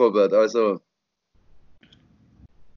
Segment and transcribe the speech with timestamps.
[0.00, 0.32] Robert.
[0.32, 0.80] Also,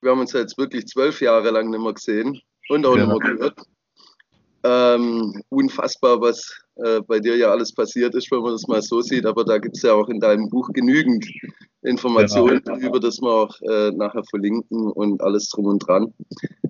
[0.02, 3.06] wir haben uns jetzt wirklich zwölf Jahre lang nicht mehr gesehen und auch ja.
[3.06, 3.60] nicht mehr gehört.
[4.66, 9.02] Ähm, unfassbar, was äh, bei dir ja alles passiert ist, wenn man das mal so
[9.02, 9.26] sieht.
[9.26, 11.26] Aber da gibt es ja auch in deinem Buch genügend
[11.82, 12.88] Informationen genau.
[12.88, 16.14] über das wir auch äh, nachher verlinken und alles drum und dran.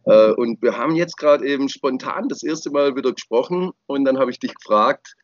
[0.06, 4.18] Äh, und wir haben jetzt gerade eben spontan das erste Mal wieder gesprochen und dann
[4.18, 5.16] habe ich dich gefragt,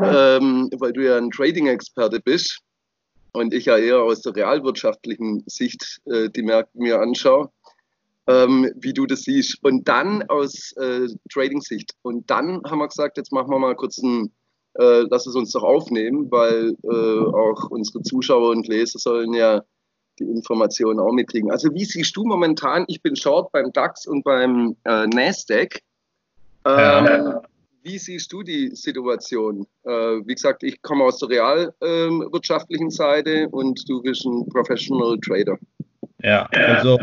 [0.00, 2.62] ähm, weil du ja ein Trading-Experte bist
[3.32, 7.50] und ich ja eher aus der realwirtschaftlichen Sicht äh, die Märkte mir anschaue,
[8.26, 9.58] ähm, wie du das siehst.
[9.62, 11.94] Und dann aus äh, Trading-Sicht.
[12.02, 14.32] Und dann haben wir gesagt, jetzt machen wir mal kurz ein,
[14.74, 19.62] äh, lass es uns doch aufnehmen, weil äh, auch unsere Zuschauer und Leser sollen ja
[20.18, 21.50] die Informationen auch mitkriegen.
[21.50, 25.80] Also wie siehst du momentan, ich bin Short beim DAX und beim äh, Nasdaq.
[26.64, 27.42] Ähm, ja.
[27.88, 29.66] Wie siehst du die Situation?
[29.84, 35.18] Äh, wie gesagt, ich komme aus der realwirtschaftlichen ähm, Seite und du bist ein Professional
[35.20, 35.56] Trader.
[36.22, 36.98] Ja, also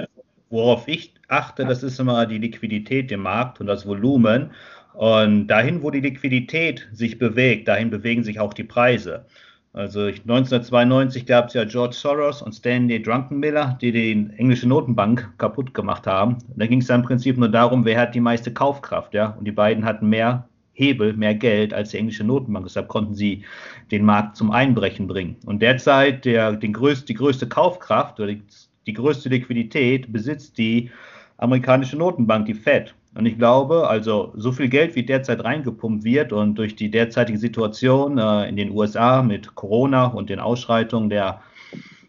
[0.51, 4.51] worauf ich achte, das ist immer die Liquidität im Markt und das Volumen.
[4.93, 9.25] Und dahin, wo die Liquidität sich bewegt, dahin bewegen sich auch die Preise.
[9.73, 15.73] Also 1992 gab es ja George Soros und Stanley Drunkenmiller, die die englische Notenbank kaputt
[15.73, 16.37] gemacht haben.
[16.55, 19.31] Da ging es dann im Prinzip nur darum, wer hat die meiste Kaufkraft, ja.
[19.31, 22.65] Und die beiden hatten mehr Hebel, mehr Geld als die englische Notenbank.
[22.65, 23.43] Deshalb konnten sie
[23.91, 25.37] den Markt zum Einbrechen bringen.
[25.45, 28.43] Und derzeit der, den größt, die größte Kaufkraft oder die,
[28.85, 30.91] die größte Liquidität besitzt die
[31.37, 32.93] amerikanische Notenbank, die Fed.
[33.15, 37.37] Und ich glaube, also so viel Geld, wie derzeit reingepumpt wird und durch die derzeitige
[37.37, 41.41] Situation äh, in den USA mit Corona und den Ausschreitungen der,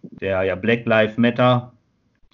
[0.03, 1.73] der ja, Black Lives Matter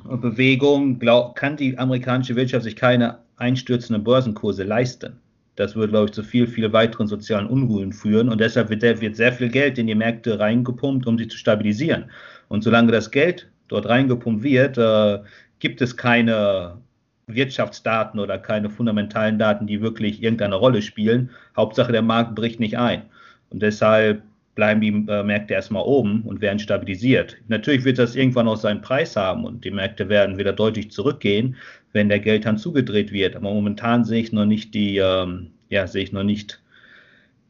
[0.05, 5.20] Bewegung, glaub, kann die amerikanische Wirtschaft sich keine einstürzenden Börsenkurse leisten.
[5.56, 8.28] Das würde, glaube ich, zu viel, viel weiteren sozialen Unruhen führen.
[8.28, 12.11] Und deshalb wird, wird sehr viel Geld in die Märkte reingepumpt, um sie zu stabilisieren.
[12.48, 15.19] Und solange das Geld dort reingepumpt wird, äh,
[15.59, 16.78] gibt es keine
[17.27, 21.31] Wirtschaftsdaten oder keine fundamentalen Daten, die wirklich irgendeine Rolle spielen.
[21.56, 23.03] Hauptsache, der Markt bricht nicht ein.
[23.50, 24.22] Und deshalb
[24.54, 27.36] bleiben die äh, Märkte erstmal oben und werden stabilisiert.
[27.48, 31.56] Natürlich wird das irgendwann auch seinen Preis haben und die Märkte werden wieder deutlich zurückgehen,
[31.92, 33.36] wenn der Geldhand zugedreht wird.
[33.36, 36.62] Aber momentan sehe ich noch nicht die, ähm, ja, sehe ich noch nicht,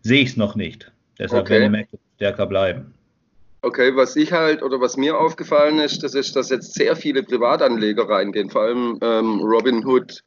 [0.03, 0.93] sehe ich es noch nicht.
[1.19, 1.55] Deshalb okay.
[1.55, 2.95] werden die Märkte stärker bleiben.
[3.65, 7.23] Okay, was ich halt oder was mir aufgefallen ist, das ist, dass jetzt sehr viele
[7.23, 10.25] Privatanleger reingehen, vor allem ähm, Robinhood,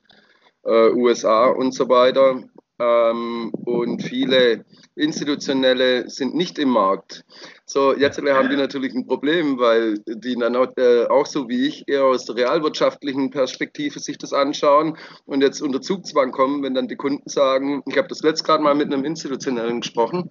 [0.63, 2.41] äh, USA und so weiter.
[2.77, 4.65] Ähm, und viele
[4.95, 7.23] institutionelle sind nicht im Markt.
[7.65, 11.67] So, jetzt haben die natürlich ein Problem, weil die dann auch, äh, auch, so wie
[11.67, 16.73] ich eher aus der realwirtschaftlichen Perspektive sich das anschauen und jetzt unter Zugzwang kommen, wenn
[16.73, 20.29] dann die Kunden sagen, ich habe das letzte gerade mal mit einem Institutionellen gesprochen,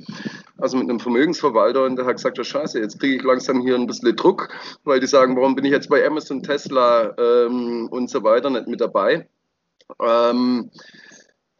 [0.58, 3.74] also mit einem Vermögensverwalter und der hat gesagt, oh scheiße, jetzt kriege ich langsam hier
[3.74, 4.48] ein bisschen Druck,
[4.84, 8.68] weil die sagen, warum bin ich jetzt bei Amazon, Tesla ähm, und so weiter nicht
[8.68, 9.28] mit dabei.
[10.00, 10.70] Ähm,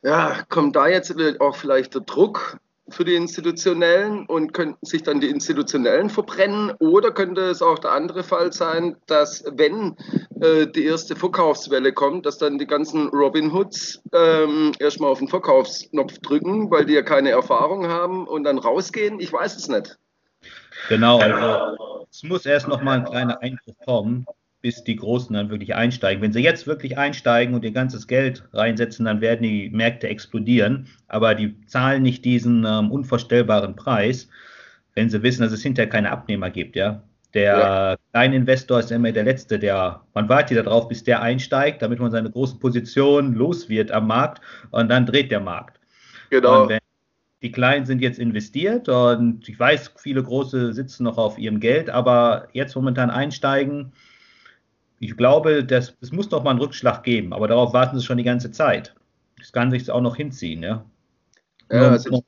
[0.04, 2.58] ja, kommt da jetzt auch vielleicht der Druck
[2.90, 6.72] für die Institutionellen und könnten sich dann die Institutionellen verbrennen?
[6.78, 9.96] Oder könnte es auch der andere Fall sein, dass wenn
[10.42, 15.28] äh, die erste Verkaufswelle kommt, dass dann die ganzen Robin Hoods ähm, erstmal auf den
[15.28, 19.18] Verkaufsknopf drücken, weil die ja keine Erfahrung haben und dann rausgehen?
[19.20, 19.98] Ich weiß es nicht.
[20.90, 24.26] Genau, also es muss erst noch mal ein kleiner Eingriff kommen
[24.64, 26.22] bis die Großen dann wirklich einsteigen.
[26.22, 30.86] Wenn sie jetzt wirklich einsteigen und ihr ganzes Geld reinsetzen, dann werden die Märkte explodieren,
[31.06, 34.26] aber die zahlen nicht diesen ähm, unvorstellbaren Preis,
[34.94, 37.02] wenn sie wissen, dass es hinterher keine Abnehmer gibt, ja.
[37.34, 37.96] Der ja.
[38.12, 42.10] kleine Investor ist immer der Letzte, der, man wartet darauf, bis der einsteigt, damit man
[42.10, 45.78] seine große Position los wird am Markt und dann dreht der Markt.
[46.30, 46.70] Genau.
[47.42, 51.90] die Kleinen sind jetzt investiert und ich weiß, viele Große sitzen noch auf ihrem Geld,
[51.90, 53.92] aber jetzt momentan einsteigen,
[55.00, 58.18] ich glaube, das, es muss doch mal einen Rückschlag geben, aber darauf warten sie schon
[58.18, 58.94] die ganze Zeit.
[59.38, 60.84] Das kann sich auch noch hinziehen, ja.
[61.70, 62.22] ja also ich,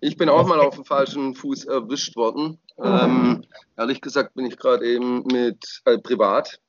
[0.00, 2.58] ich, bin auch mal auf dem falschen Fuß erwischt worden.
[2.82, 3.42] Ähm,
[3.76, 6.60] ehrlich gesagt bin ich gerade eben mit äh, privat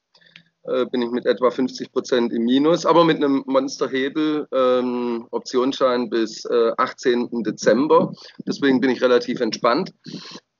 [0.67, 6.09] äh, bin ich mit etwa 50 Prozent im Minus, aber mit einem Monsterhebel ähm, Optionsschein
[6.09, 7.43] bis äh, 18.
[7.43, 8.13] Dezember.
[8.45, 9.93] Deswegen bin ich relativ entspannt.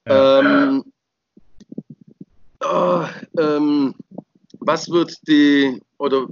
[0.05, 0.85] Ähm,
[2.63, 3.03] oh,
[3.37, 3.95] ähm,
[4.59, 6.27] was wird die, oder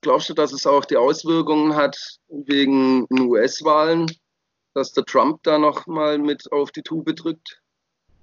[0.00, 1.96] glaubst du, dass es auch die Auswirkungen hat
[2.28, 4.06] wegen US-Wahlen,
[4.74, 7.60] dass der Trump da nochmal mit auf die Tube drückt?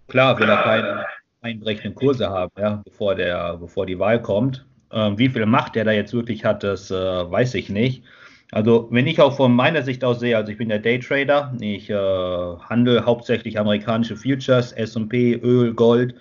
[0.08, 1.06] Klar, will er keine
[1.42, 4.66] einbrechenden Kurse haben, ja, bevor, der, bevor die Wahl kommt.
[4.92, 8.04] Ähm, wie viel Macht er da jetzt wirklich hat, das äh, weiß ich nicht.
[8.52, 11.90] Also wenn ich auch von meiner Sicht aus sehe, also ich bin der Daytrader, ich
[11.90, 16.16] äh, handle hauptsächlich amerikanische Futures, S&P, Öl, Gold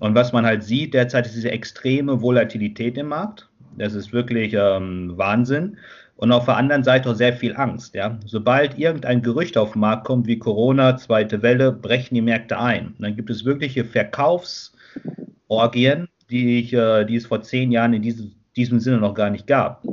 [0.00, 3.48] Und was man halt sieht derzeit ist diese extreme Volatilität im Markt.
[3.76, 5.76] Das ist wirklich ähm, Wahnsinn.
[6.16, 7.94] Und auf der anderen Seite auch sehr viel Angst.
[7.94, 8.18] Ja?
[8.24, 12.94] Sobald irgendein Gerücht auf den Markt kommt, wie Corona, zweite Welle, brechen die Märkte ein.
[12.98, 18.32] Dann gibt es wirkliche Verkaufsorgien, die, ich, äh, die es vor zehn Jahren in diesem,
[18.56, 19.84] diesem Sinne noch gar nicht gab.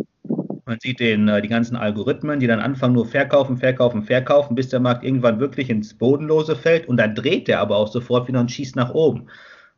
[0.66, 4.70] Man sieht den, äh, die ganzen Algorithmen, die dann anfangen nur verkaufen, verkaufen, verkaufen, bis
[4.70, 8.40] der Markt irgendwann wirklich ins Bodenlose fällt und dann dreht der aber auch sofort wieder
[8.40, 9.28] und schießt nach oben.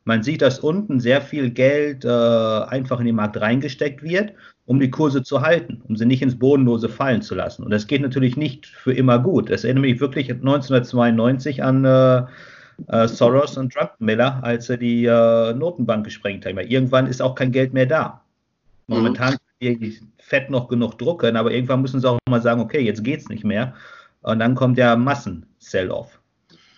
[0.05, 4.33] Man sieht, dass unten sehr viel Geld äh, einfach in den Markt reingesteckt wird,
[4.65, 7.63] um die Kurse zu halten, um sie nicht ins Bodenlose fallen zu lassen.
[7.63, 9.49] Und das geht natürlich nicht für immer gut.
[9.49, 12.23] Das erinnert mich wirklich 1992 an äh,
[12.87, 16.57] äh, Soros und Druckenmiller, als er die äh, Notenbank gesprengt haben.
[16.59, 18.21] Irgendwann ist auch kein Geld mehr da.
[18.87, 19.79] Momentan mhm.
[19.79, 23.29] die Fett noch genug drucken, aber irgendwann müssen sie auch mal sagen, okay, jetzt geht's
[23.29, 23.73] nicht mehr.
[24.21, 26.19] Und dann kommt der Massen-Sell-Off.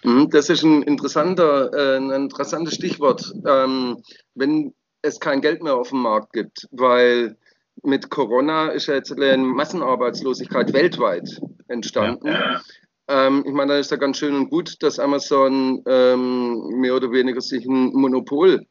[0.05, 3.97] Mhm, das ist ein, interessanter, äh, ein interessantes Stichwort, ähm,
[4.35, 7.35] wenn es kein Geld mehr auf dem Markt gibt, weil
[7.81, 12.27] mit Corona ist ja jetzt eine Massenarbeitslosigkeit weltweit entstanden.
[12.27, 12.61] Ja.
[13.07, 17.11] Ähm, ich meine, da ist ja ganz schön und gut, dass Amazon ähm, mehr oder
[17.11, 18.65] weniger sich ein Monopol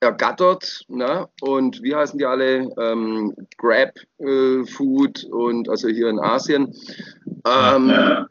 [0.00, 0.84] ergattert.
[0.88, 1.28] Ne?
[1.40, 2.68] Und wie heißen die alle?
[2.80, 6.74] Ähm, Grab äh, Food und also hier in Asien.
[7.44, 8.26] Ähm, ja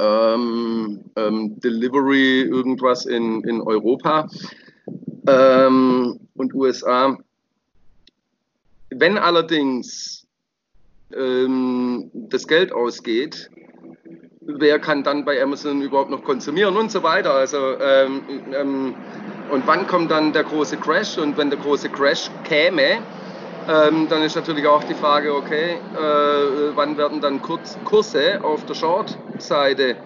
[0.00, 4.28] ähm, ähm, Delivery irgendwas in, in Europa
[5.26, 7.18] ähm, und USA.
[8.90, 10.26] Wenn allerdings
[11.14, 13.50] ähm, das Geld ausgeht,
[14.40, 17.34] wer kann dann bei Amazon überhaupt noch konsumieren und so weiter.
[17.34, 18.94] Also ähm, ähm,
[19.50, 21.18] und wann kommt dann der große Crash?
[21.18, 23.02] Und wenn der große Crash käme,
[23.68, 28.64] ähm, dann ist natürlich auch die Frage, okay, äh, wann werden dann Kurz Kurse auf
[28.64, 29.96] der Short-Seite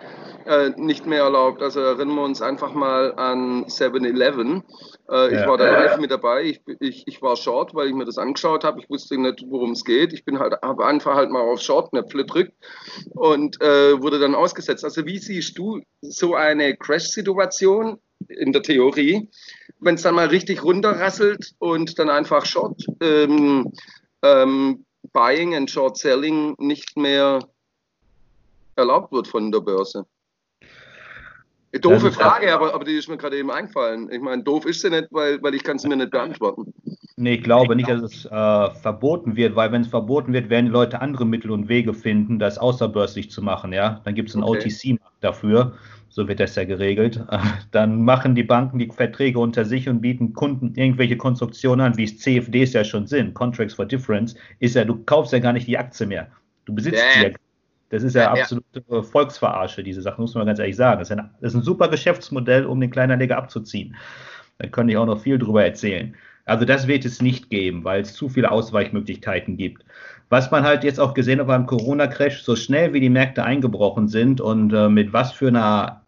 [0.46, 1.62] äh, nicht mehr erlaubt?
[1.62, 4.62] Also erinnern wir uns einfach mal an 7-Eleven.
[5.08, 5.40] Äh, ja.
[5.40, 6.42] Ich war da live mit dabei.
[6.44, 8.80] Ich, ich, ich war Short, weil ich mir das angeschaut habe.
[8.80, 10.12] Ich wusste nicht, worum es geht.
[10.12, 12.52] Ich bin halt, habe einfach halt mal auf Short-Knöpfe gedrückt
[13.10, 14.84] und äh, wurde dann ausgesetzt.
[14.84, 17.98] Also wie siehst du so eine Crash-Situation
[18.28, 19.28] in der Theorie?
[19.84, 23.72] wenn es dann mal richtig runterrasselt und dann einfach Short ähm,
[24.22, 27.40] ähm, Buying and Short Selling nicht mehr
[28.76, 30.06] erlaubt wird von der Börse.
[31.80, 34.08] Doofe Frage, aber, aber die ist mir gerade eben eingefallen.
[34.12, 36.72] Ich meine, doof ist sie nicht, weil, weil ich kann sie mir nicht beantworten.
[37.16, 40.66] Nee, ich glaube nicht, dass es äh, verboten wird, weil wenn es verboten wird, werden
[40.66, 43.72] die Leute andere Mittel und Wege finden, das außerbörslich zu machen.
[43.72, 44.68] Ja, Dann gibt es einen okay.
[44.68, 45.74] OTC-Markt dafür
[46.14, 47.20] so wird das ja geregelt,
[47.72, 52.04] dann machen die Banken die Verträge unter sich und bieten Kunden irgendwelche Konstruktionen an, wie
[52.04, 53.34] es CFDs ja schon sind.
[53.34, 56.28] Contracts for Difference ist ja, du kaufst ja gar nicht die Aktie mehr.
[56.66, 57.30] Du besitzt sie ja.
[57.90, 59.02] Das ist ja, ja absolute ja.
[59.02, 61.00] Volksverarsche, diese Sache, muss man ganz ehrlich sagen.
[61.00, 63.96] Das ist, ein, das ist ein super Geschäftsmodell, um den Kleinanleger abzuziehen.
[64.58, 66.14] Da könnte ich auch noch viel drüber erzählen.
[66.44, 69.84] Also das wird es nicht geben, weil es zu viele Ausweichmöglichkeiten gibt.
[70.28, 74.08] Was man halt jetzt auch gesehen hat beim Corona-Crash, so schnell wie die Märkte eingebrochen
[74.08, 76.03] sind und äh, mit was für einer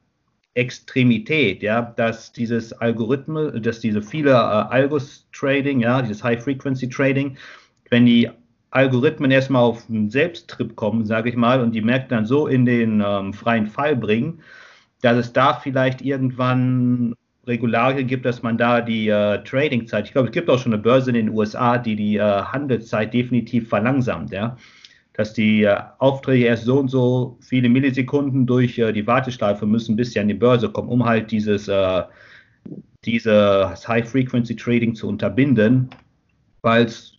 [0.57, 7.37] Extremität, ja, dass dieses Algorithmus, dass diese viele äh, Algos-Trading, ja, dieses High-Frequency-Trading,
[7.91, 8.31] wenn die
[8.71, 12.65] Algorithmen erstmal auf einen Selbsttrip kommen, sage ich mal, und die Märkte dann so in
[12.65, 14.41] den ähm, freien Fall bringen,
[15.03, 17.15] dass es da vielleicht irgendwann
[17.47, 20.83] Regularien gibt, dass man da die äh, Trading-Zeit, ich glaube, es gibt auch schon eine
[20.83, 24.57] Börse in den USA, die die äh, Handelszeit definitiv verlangsamt, ja
[25.17, 29.97] dass die äh, Aufträge erst so und so viele Millisekunden durch äh, die Warteschleife müssen,
[29.97, 32.03] bis sie an die Börse kommen, um halt dieses, äh,
[33.05, 35.89] dieses High-Frequency-Trading zu unterbinden,
[36.61, 37.15] weil es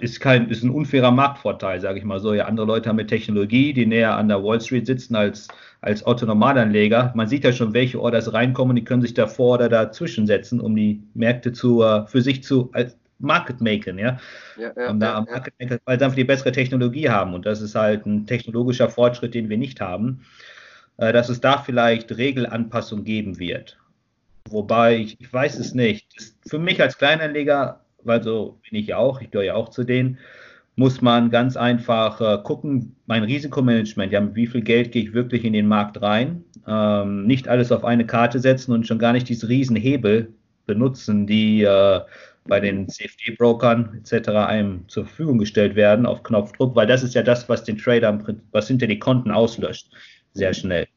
[0.00, 2.34] ist kein, ist ein unfairer Marktvorteil, sage ich mal so.
[2.34, 5.46] Ja, andere Leute haben mit Technologie, die näher an der Wall Street sitzen als,
[5.82, 7.12] als Otto Normalanleger.
[7.14, 10.74] Man sieht ja schon, welche Orders reinkommen, die können sich davor oder dazwischen setzen, um
[10.74, 14.18] die Märkte zu, für sich zu, als, Market Maken, ja.
[14.58, 17.60] ja, ja, da ja, Market Maker, weil sie einfach die bessere Technologie haben und das
[17.60, 20.22] ist halt ein technologischer Fortschritt, den wir nicht haben,
[20.96, 23.78] äh, dass es da vielleicht Regelanpassung geben wird.
[24.48, 26.34] Wobei, ich, ich weiß es nicht.
[26.46, 29.84] Für mich als Kleinanleger, weil so bin ich ja auch, ich gehöre ja auch zu
[29.84, 30.18] denen,
[30.76, 35.12] muss man ganz einfach äh, gucken, mein Risikomanagement, ja, mit wie viel Geld gehe ich
[35.12, 39.12] wirklich in den Markt rein, ähm, nicht alles auf eine Karte setzen und schon gar
[39.12, 40.32] nicht diese Riesenhebel
[40.66, 42.00] benutzen, die äh,
[42.50, 44.28] bei den CFD-Brokern etc.
[44.30, 48.18] einem zur Verfügung gestellt werden auf Knopfdruck, weil das ist ja das, was den Trader,
[48.50, 49.90] was hinter die Konten auslöscht,
[50.34, 50.88] sehr schnell.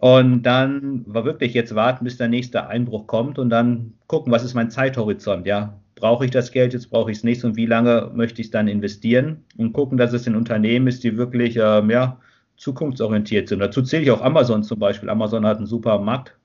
[0.00, 4.42] Und dann war wirklich jetzt warten, bis der nächste Einbruch kommt und dann gucken, was
[4.42, 5.78] ist mein Zeithorizont, ja.
[5.94, 8.50] Brauche ich das Geld, jetzt brauche ich es nicht und wie lange möchte ich es
[8.50, 12.18] dann investieren und gucken, dass es ein Unternehmen ist, die wirklich ähm, ja,
[12.56, 13.60] zukunftsorientiert sind.
[13.60, 15.08] Dazu zähle ich auch Amazon zum Beispiel.
[15.08, 16.36] Amazon hat einen super Markt,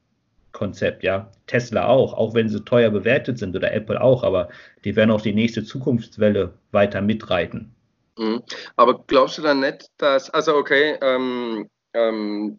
[0.57, 1.31] Konzept, ja.
[1.45, 4.49] Tesla auch, auch wenn sie teuer bewertet sind oder Apple auch, aber
[4.83, 7.75] die werden auch die nächste Zukunftswelle weiter mitreiten.
[8.17, 8.41] Mhm.
[8.75, 12.57] Aber glaubst du dann nicht, dass, also okay, ähm, ähm,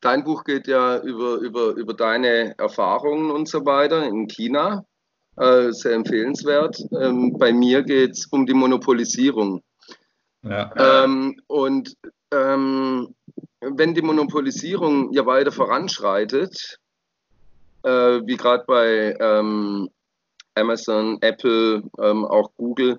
[0.00, 4.84] dein Buch geht ja über, über, über deine Erfahrungen und so weiter in China,
[5.36, 6.78] äh, sehr empfehlenswert.
[7.00, 9.62] Ähm, bei mir geht es um die Monopolisierung.
[10.44, 11.04] Ja.
[11.04, 11.94] Ähm, und
[12.32, 13.14] ähm,
[13.60, 16.78] wenn die Monopolisierung ja weiter voranschreitet,
[17.82, 19.88] äh, wie gerade bei ähm,
[20.54, 22.98] Amazon, Apple, ähm, auch Google,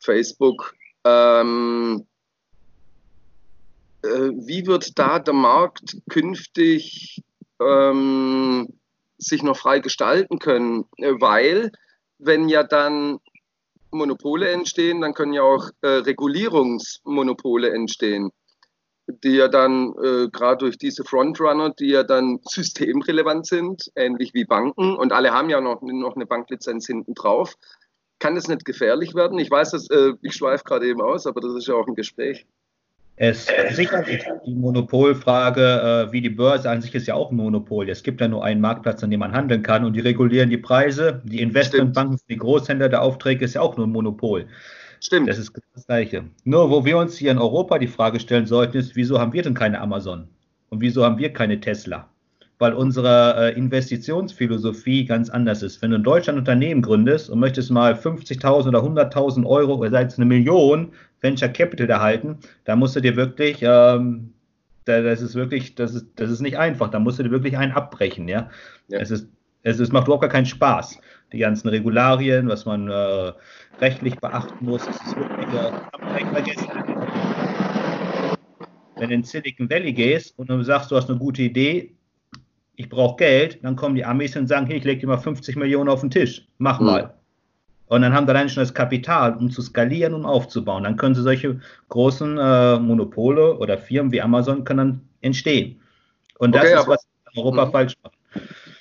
[0.00, 0.74] Facebook,
[1.04, 2.06] ähm,
[4.02, 7.22] äh, wie wird da der Markt künftig
[7.60, 8.68] ähm,
[9.18, 10.86] sich noch frei gestalten können?
[10.96, 11.70] Äh, weil,
[12.18, 13.20] wenn ja dann
[13.90, 18.30] Monopole entstehen, dann können ja auch äh, Regulierungsmonopole entstehen,
[19.24, 24.44] die ja dann äh, gerade durch diese Frontrunner, die ja dann systemrelevant sind, ähnlich wie
[24.44, 27.54] Banken, und alle haben ja noch, noch eine Banklizenz hinten drauf.
[28.18, 29.38] Kann das nicht gefährlich werden?
[29.38, 31.94] Ich weiß, dass, äh, ich schweife gerade eben aus, aber das ist ja auch ein
[31.94, 32.46] Gespräch.
[33.22, 37.90] Es sicherlich die Monopolfrage, äh, wie die Börse an sich ist ja auch ein Monopol.
[37.90, 40.56] Es gibt ja nur einen Marktplatz, an dem man handeln kann und die regulieren die
[40.56, 41.20] Preise.
[41.24, 44.46] Die Investmentbanken, die Großhändler der Aufträge ist ja auch nur ein Monopol.
[45.00, 45.28] Stimmt.
[45.28, 46.24] Das ist das Gleiche.
[46.44, 49.42] Nur, wo wir uns hier in Europa die Frage stellen sollten, ist, wieso haben wir
[49.42, 50.28] denn keine Amazon?
[50.68, 52.08] Und wieso haben wir keine Tesla?
[52.58, 55.80] Weil unsere äh, Investitionsphilosophie ganz anders ist.
[55.80, 59.90] Wenn du in Deutschland ein Unternehmen gründest und möchtest mal 50.000 oder 100.000 Euro oder
[59.90, 60.92] sei es eine Million
[61.22, 64.34] Venture Capital erhalten, da musst du dir wirklich, ähm,
[64.84, 67.72] das ist wirklich, das ist, das ist nicht einfach, da musst du dir wirklich einen
[67.72, 68.50] abbrechen, ja.
[68.88, 68.98] ja.
[68.98, 69.28] Es ist,
[69.62, 71.00] es ist, macht überhaupt gar keinen Spaß.
[71.32, 73.32] Die ganzen Regularien, was man äh,
[73.80, 75.72] rechtlich beachten muss, es ist wirklich, äh,
[76.32, 76.68] vergessen.
[78.96, 81.94] Wenn du in Silicon Valley gehst und du sagst, du hast eine gute Idee,
[82.76, 85.56] ich brauche Geld, dann kommen die Amis und sagen, hey, ich lege dir mal 50
[85.56, 86.86] Millionen auf den Tisch, mach mhm.
[86.86, 87.14] mal.
[87.86, 90.84] Und dann haben sie allein schon das Kapital, um zu skalieren und aufzubauen.
[90.84, 95.80] Dann können sie solche großen äh, Monopole oder Firmen wie Amazon können dann entstehen.
[96.38, 97.06] Und das okay, ist, was
[97.36, 97.70] Europa mh.
[97.72, 98.14] falsch macht.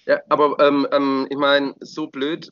[0.06, 2.50] Ja, aber ähm, ähm, ich meine, so blöd,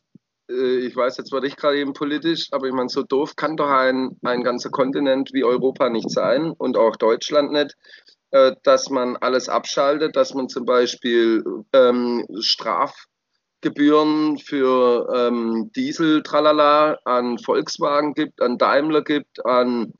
[0.47, 3.69] ich weiß jetzt war ich gerade eben politisch, aber ich meine, so doof kann doch
[3.69, 7.75] ein, ein ganzer Kontinent wie Europa nicht sein und auch Deutschland nicht,
[8.31, 13.05] äh, dass man alles abschaltet, dass man zum Beispiel ähm, Straf
[13.61, 19.91] Gebühren für ähm, Diesel, tralala, an Volkswagen gibt, an Daimler gibt, an äh,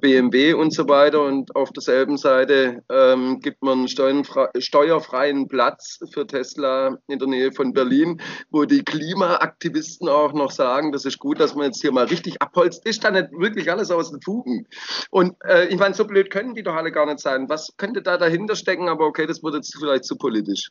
[0.00, 1.22] BMW und so weiter.
[1.22, 7.72] Und auf derselben Seite ähm, gibt man steuerfreien Platz für Tesla in der Nähe von
[7.72, 8.20] Berlin,
[8.50, 12.40] wo die Klimaaktivisten auch noch sagen, das ist gut, dass man jetzt hier mal richtig
[12.42, 12.86] abholzt.
[12.86, 14.66] Ist da nicht wirklich alles aus den Fugen?
[15.10, 17.48] Und äh, ich meine, so blöd können die doch alle gar nicht sein.
[17.48, 18.88] Was könnte da dahinter stecken?
[18.88, 20.70] Aber okay, das wird jetzt vielleicht zu politisch.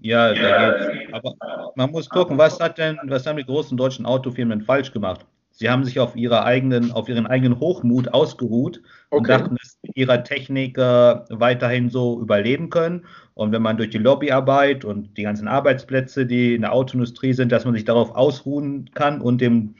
[0.00, 1.12] Ja, geht's.
[1.12, 1.34] Aber
[1.74, 5.26] man muss gucken, was hat denn, was haben die großen deutschen Autofirmen falsch gemacht?
[5.60, 9.32] Sie haben sich auf ihrer eigenen, auf ihren eigenen Hochmut ausgeruht und okay.
[9.32, 13.04] dachten, dass sie mit ihrer Technik äh, weiterhin so überleben können.
[13.34, 17.52] Und wenn man durch die Lobbyarbeit und die ganzen Arbeitsplätze, die in der Autoindustrie sind,
[17.52, 19.74] dass man sich darauf ausruhen kann und dem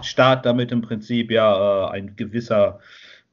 [0.00, 2.78] Staat damit im Prinzip ja äh, ein gewisser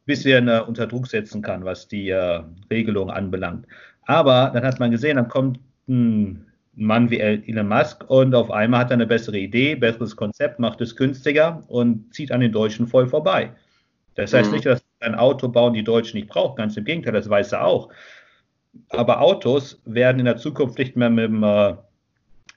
[0.04, 3.68] bisschen äh, unter Druck setzen kann, was die äh, Regelung anbelangt.
[4.06, 6.45] Aber dann hat man gesehen, dann kommt ein
[6.76, 10.82] Mann wie Elon Musk und auf einmal hat er eine bessere Idee, besseres Konzept, macht
[10.82, 13.52] es günstiger und zieht an den Deutschen voll vorbei.
[14.16, 14.56] Das heißt mhm.
[14.56, 17.66] nicht, dass ein Auto bauen die Deutschen nicht brauchen, ganz im Gegenteil, das weiß er
[17.66, 17.90] auch.
[18.90, 21.72] Aber Autos werden in der Zukunft nicht mehr mit dem, äh,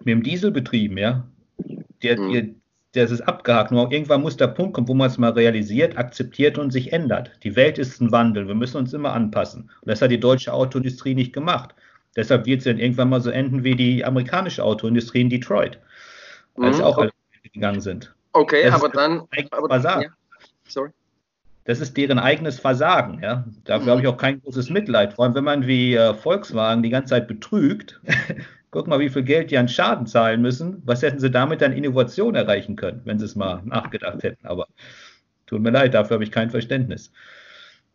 [0.00, 1.26] mit dem Diesel betrieben, ja.
[2.02, 2.32] Der, mhm.
[2.32, 2.44] der,
[2.92, 3.70] das ist abgehakt.
[3.70, 7.30] Nur irgendwann muss der Punkt kommen, wo man es mal realisiert, akzeptiert und sich ändert.
[7.42, 8.48] Die Welt ist ein Wandel.
[8.48, 9.70] Wir müssen uns immer anpassen.
[9.82, 11.74] Und das hat die deutsche Autoindustrie nicht gemacht.
[12.18, 15.78] Deshalb wird es dann irgendwann mal so enden wie die amerikanische Autoindustrie in Detroit,
[16.56, 17.10] als mhm, auch okay.
[17.54, 18.12] gegangen sind.
[18.32, 19.22] Okay, das aber dann.
[19.52, 20.02] Aber, Versagen.
[20.02, 20.08] Ja.
[20.66, 20.90] Sorry.
[21.62, 23.22] Das ist deren eigenes Versagen.
[23.22, 23.44] Ja?
[23.62, 23.90] Dafür mhm.
[23.90, 25.12] habe ich auch kein großes Mitleid.
[25.12, 28.00] Vor allem, wenn man wie äh, Volkswagen die ganze Zeit betrügt,
[28.72, 30.82] guck mal, wie viel Geld die an Schaden zahlen müssen.
[30.84, 34.44] Was hätten sie damit an Innovation erreichen können, wenn sie es mal nachgedacht hätten?
[34.44, 34.66] Aber
[35.46, 37.12] tut mir leid, dafür habe ich kein Verständnis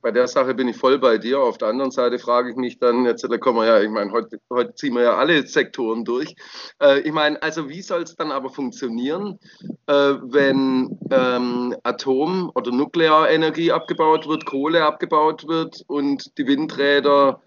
[0.03, 1.39] bei der Sache bin ich voll bei dir.
[1.39, 4.11] Auf der anderen Seite frage ich mich dann, jetzt da kommen wir ja, ich meine,
[4.11, 6.35] heute, heute ziehen wir ja alle Sektoren durch.
[6.81, 9.39] Äh, ich meine, also wie soll es dann aber funktionieren,
[9.87, 17.41] äh, wenn ähm, Atom- oder Nuklearenergie abgebaut wird, Kohle abgebaut wird und die Windräder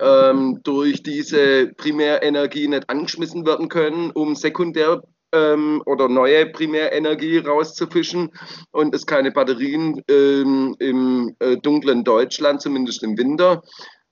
[0.00, 5.00] ähm, durch diese Primärenergie nicht angeschmissen werden können, um sekundär
[5.32, 8.30] ähm, oder neue Primärenergie rauszufischen
[8.70, 13.62] und es keine Batterien ähm, im äh, dunklen Deutschland, zumindest im Winter,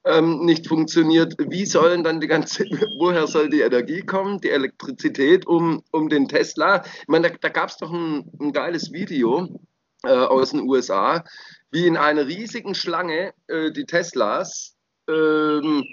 [0.05, 2.65] ähm, nicht funktioniert, wie sollen dann die ganze,
[2.99, 6.85] woher soll die Energie kommen, die Elektrizität um, um den Tesla?
[7.03, 9.61] Ich meine, da, da gab es doch ein, ein, geiles Video
[10.05, 11.25] äh, aus den USA,
[11.71, 14.77] wie in einer riesigen Schlange äh, die Teslas
[15.09, 15.85] ähm,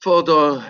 [0.00, 0.64] vor der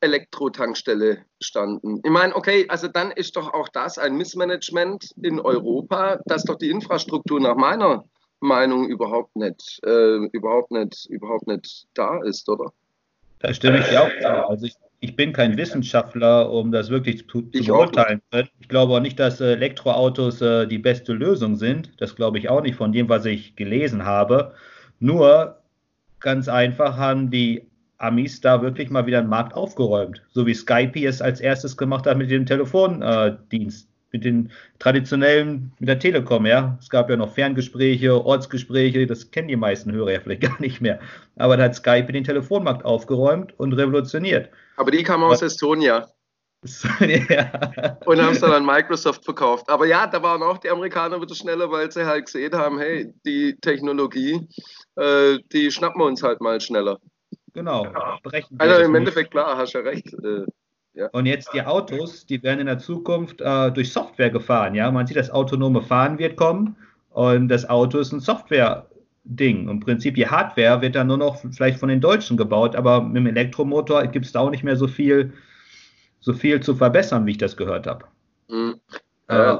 [0.00, 2.00] Elektrotankstelle standen.
[2.04, 6.56] Ich meine, okay, also dann ist doch auch das ein Missmanagement in Europa, dass doch
[6.56, 8.04] die Infrastruktur nach meiner
[8.40, 12.72] Meinung überhaupt nicht, äh, überhaupt nicht, überhaupt nicht da ist, oder?
[13.40, 14.48] Da stimme ich dir auch zu.
[14.48, 18.20] Also ich, ich bin kein Wissenschaftler, um das wirklich zu, zu beurteilen.
[18.60, 22.00] Ich glaube auch nicht, dass Elektroautos äh, die beste Lösung sind.
[22.00, 24.54] Das glaube ich auch nicht von dem, was ich gelesen habe.
[24.98, 25.58] Nur
[26.20, 27.67] ganz einfach haben die
[27.98, 30.22] Amis da wirklich mal wieder einen Markt aufgeräumt.
[30.32, 33.88] So wie Skype es als erstes gemacht hat mit dem Telefondienst.
[34.10, 36.78] Mit den traditionellen, mit der Telekom, ja.
[36.80, 40.80] Es gab ja noch Ferngespräche, Ortsgespräche, das kennen die meisten Hörer ja vielleicht gar nicht
[40.80, 40.98] mehr.
[41.36, 44.48] Aber da hat Skype den Telefonmarkt aufgeräumt und revolutioniert.
[44.76, 46.08] Aber die kamen aus Estonia.
[47.28, 47.98] ja.
[48.04, 49.68] Und haben es dann an Microsoft verkauft.
[49.68, 53.12] Aber ja, da waren auch die Amerikaner wieder schneller, weil sie halt gesehen haben, hey,
[53.24, 54.48] die Technologie,
[54.96, 56.98] äh, die schnappen wir uns halt mal schneller.
[57.58, 57.88] Genau.
[58.58, 60.14] Also im Endeffekt, klar, hast du ja recht.
[60.14, 60.46] Äh,
[60.94, 61.08] ja.
[61.08, 64.76] Und jetzt die Autos, die werden in der Zukunft äh, durch Software gefahren.
[64.76, 66.76] Ja, man sieht, das autonome Fahren wird kommen
[67.10, 69.68] und das Auto ist ein Software-Ding.
[69.68, 73.16] Im Prinzip die Hardware wird dann nur noch vielleicht von den Deutschen gebaut, aber mit
[73.16, 75.32] dem Elektromotor gibt es da auch nicht mehr so viel,
[76.20, 78.04] so viel zu verbessern, wie ich das gehört habe.
[78.48, 78.80] Mhm.
[79.26, 79.56] Äh,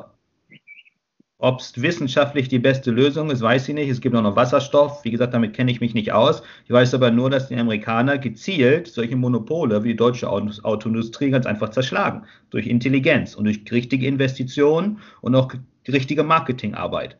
[1.40, 3.88] ob es wissenschaftlich die beste Lösung ist, weiß ich nicht.
[3.88, 5.04] Es gibt auch noch Wasserstoff.
[5.04, 6.42] Wie gesagt, damit kenne ich mich nicht aus.
[6.64, 11.46] Ich weiß aber nur, dass die Amerikaner gezielt solche Monopole wie die deutsche Autoindustrie ganz
[11.46, 12.26] einfach zerschlagen.
[12.50, 15.52] Durch Intelligenz und durch richtige Investitionen und auch
[15.86, 17.16] richtige Marketingarbeit.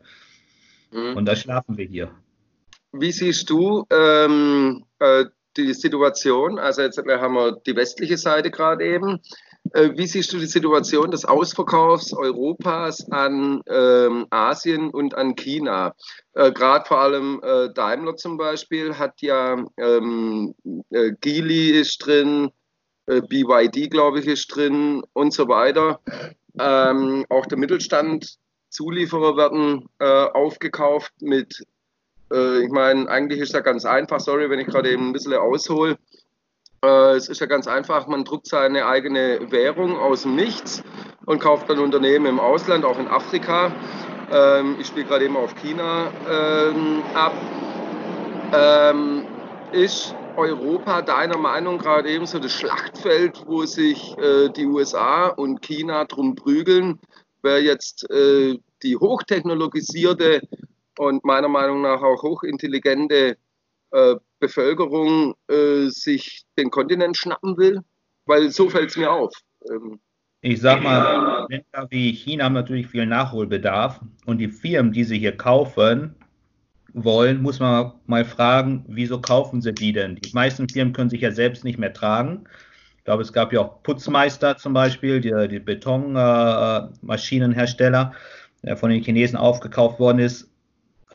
[0.91, 1.15] Mhm.
[1.15, 2.11] Und da schlafen wir hier.
[2.91, 6.59] Wie siehst du ähm, äh, die Situation?
[6.59, 9.19] Also jetzt haben wir die westliche Seite gerade eben.
[9.73, 15.95] Äh, wie siehst du die Situation des Ausverkaufs Europas an ähm, Asien und an China?
[16.33, 20.55] Äh, Gerade vor allem äh, Daimler zum Beispiel hat ja ähm,
[20.89, 22.51] äh, Geely ist drin,
[23.05, 25.99] äh, BYD glaube ich ist drin und so weiter.
[26.59, 28.37] Ähm, auch der Mittelstand,
[28.69, 31.63] Zulieferer werden äh, aufgekauft mit,
[32.31, 35.97] ich meine, eigentlich ist das ganz einfach, sorry, wenn ich gerade eben ein bisschen aushole.
[36.83, 40.83] Äh, es ist ja ganz einfach, man druckt seine eigene Währung aus dem Nichts
[41.25, 43.71] und kauft dann Unternehmen im Ausland, auch in Afrika.
[44.31, 47.33] Ähm, ich spiele gerade eben auf China ähm, ab.
[48.53, 49.25] Ähm,
[49.73, 55.61] ist Europa deiner Meinung gerade eben so das Schlachtfeld, wo sich äh, die USA und
[55.61, 56.99] China drum prügeln,
[57.43, 60.41] wer jetzt äh, die hochtechnologisierte
[60.97, 63.37] und meiner Meinung nach auch hochintelligente
[64.39, 67.81] Bevölkerung äh, sich den Kontinent schnappen will?
[68.25, 69.33] Weil so fällt es mir auf.
[69.69, 69.99] Ähm,
[70.41, 75.19] ich sag mal, Länder wie China haben natürlich viel Nachholbedarf und die Firmen, die sie
[75.19, 76.15] hier kaufen
[76.93, 80.15] wollen, muss man mal fragen, wieso kaufen sie die denn?
[80.15, 82.45] Die meisten Firmen können sich ja selbst nicht mehr tragen.
[82.97, 88.13] Ich glaube, es gab ja auch Putzmeister zum Beispiel, die, die Betonmaschinenhersteller,
[88.63, 90.49] äh, der von den Chinesen aufgekauft worden ist.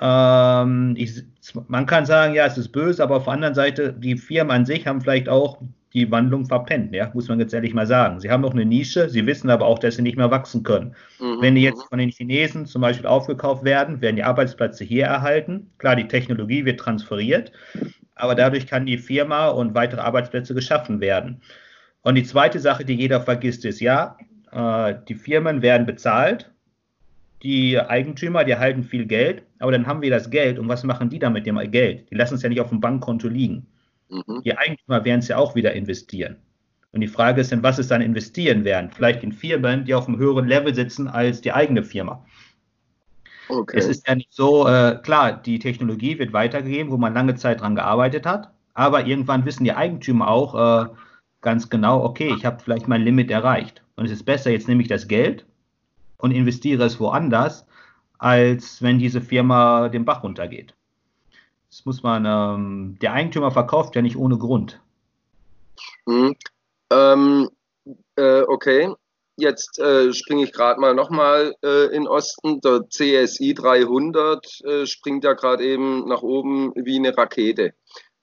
[0.01, 1.23] Ähm, ich,
[1.69, 4.67] man kann sagen, ja, es ist böse, aber auf der anderen Seite, die Firmen an
[4.67, 5.61] sich haben vielleicht auch
[5.93, 8.19] die Wandlung verpennt, ja, muss man jetzt ehrlich mal sagen.
[8.19, 10.97] Sie haben noch eine Nische, sie wissen aber auch, dass sie nicht mehr wachsen können.
[11.21, 11.41] Mhm.
[11.41, 15.71] Wenn die jetzt von den Chinesen zum Beispiel aufgekauft werden, werden die Arbeitsplätze hier erhalten.
[15.79, 17.53] Klar, die Technologie wird transferiert,
[18.17, 21.41] aber dadurch kann die Firma und weitere Arbeitsplätze geschaffen werden.
[22.03, 24.17] Und die zweite Sache, die jeder vergisst, ist, ja,
[24.51, 26.51] äh, die Firmen werden bezahlt
[27.45, 31.11] die Eigentümer, die erhalten viel Geld, aber dann haben wir das Geld und was machen
[31.11, 32.11] die dann mit dem Geld?
[32.11, 33.67] Die lassen es ja nicht auf dem Bankkonto liegen.
[34.09, 34.43] Mhm.
[34.43, 36.37] Die Eigentümer werden es ja auch wieder investieren.
[36.93, 38.91] Und die Frage ist dann, was es dann investieren werden?
[38.91, 42.25] Vielleicht in Firmen, die auf einem höheren Level sitzen als die eigene Firma.
[43.49, 43.77] Okay.
[43.77, 47.61] Es ist ja nicht so, äh, klar, die Technologie wird weitergegeben, wo man lange Zeit
[47.61, 50.89] dran gearbeitet hat, aber irgendwann wissen die Eigentümer auch äh,
[51.43, 53.83] ganz genau, okay, ich habe vielleicht mein Limit erreicht.
[53.97, 55.45] Und es ist besser, jetzt nehme ich das Geld
[56.25, 57.67] und investiere es woanders,
[58.17, 60.75] als wenn diese Firma den Bach runtergeht.
[61.69, 64.81] Das muss man, ähm, der Eigentümer verkauft ja nicht ohne Grund.
[66.07, 66.35] Mhm.
[66.91, 67.51] Ähm,
[68.17, 68.95] äh, okay,
[69.37, 72.63] jetzt äh, springe ich gerade mal nochmal äh, in Osten.
[72.63, 77.75] Der CSI 300 äh, springt ja gerade eben nach oben wie eine Rakete.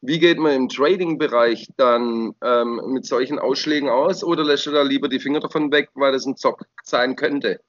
[0.02, 4.82] Wie geht man im Trading-Bereich dann ähm, mit solchen Ausschlägen aus oder lässt du da
[4.82, 7.60] lieber die Finger davon weg, weil das ein Zock sein könnte?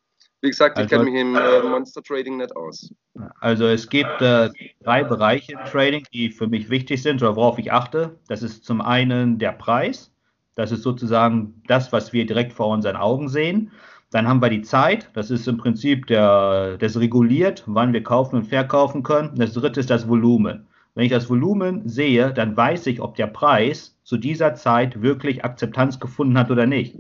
[0.43, 2.93] Wie gesagt, ich also, kenne mich im äh, Monster Trading nicht aus.
[3.39, 4.51] Also es gibt äh,
[4.83, 8.19] drei Bereiche im Trading, die für mich wichtig sind oder worauf ich achte.
[8.27, 10.11] Das ist zum einen der Preis.
[10.57, 13.71] Das ist sozusagen das, was wir direkt vor unseren Augen sehen.
[14.11, 15.11] Dann haben wir die Zeit.
[15.15, 19.37] Das ist im Prinzip der, das reguliert, wann wir kaufen und verkaufen können.
[19.37, 20.67] Das dritte ist das Volumen.
[20.95, 25.45] Wenn ich das Volumen sehe, dann weiß ich, ob der Preis zu dieser Zeit wirklich
[25.45, 26.97] Akzeptanz gefunden hat oder nicht.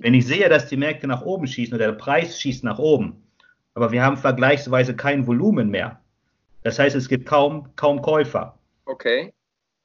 [0.00, 3.22] Wenn ich sehe, dass die Märkte nach oben schießen oder der Preis schießt nach oben,
[3.74, 6.00] aber wir haben vergleichsweise kein Volumen mehr.
[6.62, 8.58] Das heißt, es gibt kaum, kaum Käufer.
[8.84, 9.32] Okay.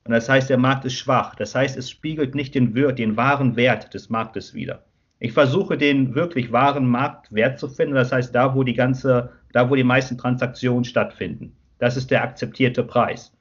[0.06, 1.36] Und das heißt, der Markt ist schwach.
[1.36, 4.84] Das heißt, es spiegelt nicht den, den wahren Wert des Marktes wider.
[5.20, 7.96] Ich versuche den wirklich wahren Marktwert zu finden.
[7.96, 11.56] Das heißt, da, wo die ganze, da, wo die meisten Transaktionen stattfinden.
[11.78, 13.34] Das ist der akzeptierte Preis.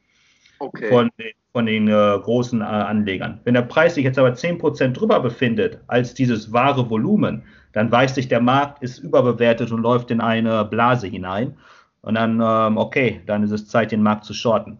[0.62, 0.88] Okay.
[0.90, 1.10] Von,
[1.50, 3.40] von den äh, großen äh, Anlegern.
[3.42, 8.14] Wenn der Preis sich jetzt aber 10% drüber befindet als dieses wahre Volumen, dann weiß
[8.14, 11.56] sich, der Markt ist überbewertet und läuft in eine Blase hinein.
[12.02, 14.78] Und dann, ähm, okay, dann ist es Zeit, den Markt zu shorten.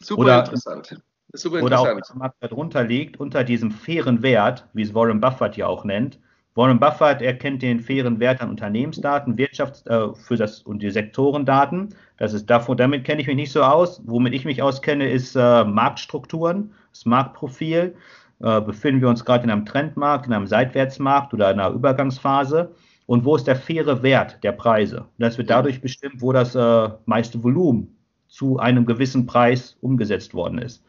[0.00, 1.00] Super oder, interessant.
[1.32, 1.62] Super interessant.
[1.64, 5.56] Oder auch, wenn der Markt darunter liegt, unter diesem fairen Wert, wie es Warren Buffett
[5.56, 6.18] ja auch nennt.
[6.54, 11.94] Warren Buffett erkennt den fairen Wert an Unternehmensdaten, Wirtschafts- äh, für das und die Sektorendaten.
[12.18, 14.02] Das ist davon, damit kenne ich mich nicht so aus.
[14.04, 17.94] Womit ich mich auskenne, ist äh, Marktstrukturen, das Marktprofil.
[18.42, 22.74] Äh, befinden wir uns gerade in einem Trendmarkt, in einem Seitwärtsmarkt oder in einer Übergangsphase?
[23.06, 25.06] Und wo ist der faire Wert der Preise?
[25.18, 27.96] Das wird dadurch bestimmt, wo das äh, meiste Volumen
[28.28, 30.82] zu einem gewissen Preis umgesetzt worden ist.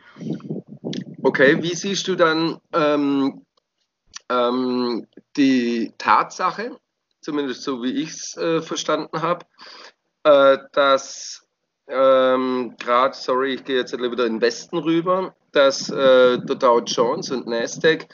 [1.22, 3.42] Okay, wie siehst du dann ähm,
[4.34, 6.78] ähm, die Tatsache,
[7.22, 9.46] zumindest so wie ich es äh, verstanden habe,
[10.24, 11.46] äh, dass
[11.88, 16.80] ähm, gerade, sorry, ich gehe jetzt wieder in den Westen rüber, dass äh, der Dow
[16.80, 18.08] Jones und Nasdaq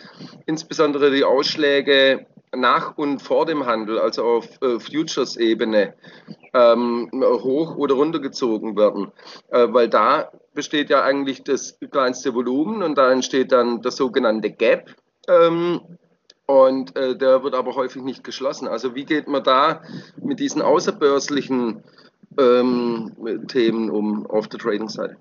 [0.46, 5.94] insbesondere die Ausschläge nach und vor dem Handel, also auf äh, Futures-Ebene,
[6.54, 9.12] ähm, hoch oder runtergezogen werden.
[9.50, 14.50] Äh, weil da besteht ja eigentlich das kleinste Volumen und da entsteht dann der sogenannte
[14.50, 14.96] Gap.
[15.28, 15.82] Ähm,
[16.50, 18.68] und äh, der wird aber häufig nicht geschlossen.
[18.68, 19.84] Also wie geht man da
[20.20, 21.84] mit diesen außerbörslichen
[22.40, 23.12] ähm,
[23.48, 25.16] Themen um auf der Trading-Seite?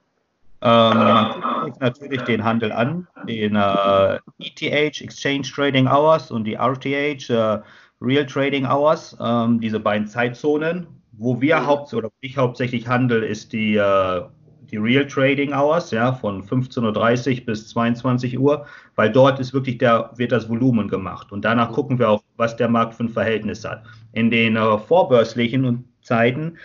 [0.63, 6.55] Ähm, man guckt natürlich den Handel an, den äh, ETH, Exchange Trading Hours und die
[6.55, 7.61] RTH, äh,
[8.01, 10.87] Real Trading Hours, ähm, diese beiden Zeitzonen.
[11.13, 11.67] Wo wir mhm.
[11.67, 14.23] haupt oder ich hauptsächlich handel, ist die äh,
[14.71, 19.79] die Real Trading Hours, ja, von 15.30 Uhr bis 22 Uhr, weil dort ist wirklich
[19.79, 21.33] der, wird das Volumen gemacht.
[21.33, 23.85] Und danach gucken wir auch, was der Markt für ein Verhältnis hat.
[24.13, 26.59] In den äh, vorbörslichen Zeiten